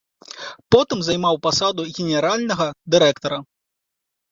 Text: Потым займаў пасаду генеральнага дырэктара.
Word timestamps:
Потым 0.75 0.99
займаў 1.07 1.35
пасаду 1.49 1.87
генеральнага 1.99 2.67
дырэктара. 2.97 3.37